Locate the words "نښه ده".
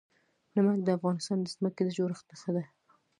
2.29-2.63